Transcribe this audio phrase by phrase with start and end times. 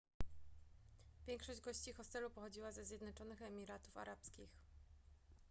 [1.27, 4.49] większość gości hostelu pochodziła ze zjednoczonych emiratów arabskich